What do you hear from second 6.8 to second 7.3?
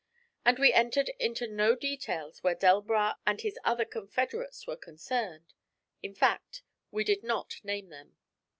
we did